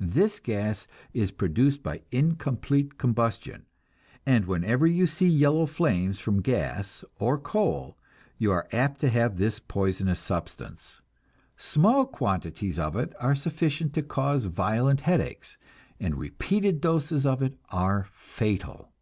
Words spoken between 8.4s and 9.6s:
are apt to have this